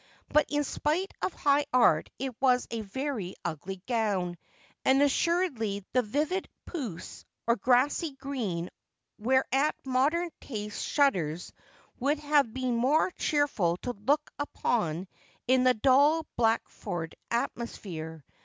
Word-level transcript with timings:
But 0.29 0.47
in 0.49 0.63
spite 0.63 1.13
of 1.21 1.31
high 1.31 1.67
art 1.71 2.09
it 2.17 2.35
was 2.41 2.67
a 2.71 2.81
very 2.81 3.35
ugly 3.45 3.83
gown, 3.85 4.35
and 4.83 4.99
assuredly 4.99 5.85
the 5.93 6.01
vivid 6.01 6.49
puce 6.65 7.23
or 7.45 7.55
grassy 7.55 8.13
green 8.13 8.71
whereat 9.19 9.75
modern 9.85 10.31
taste 10.39 10.83
shudders 10.83 11.53
would 11.99 12.17
have 12.17 12.51
been 12.51 12.75
more 12.77 13.11
cheerful 13.11 13.77
to 13.83 13.91
look 13.91 14.31
upon 14.39 15.07
in 15.47 15.65
the 15.65 15.75
dull 15.75 16.25
Black 16.35 16.67
ford 16.67 17.13
atmosphere. 17.29 18.25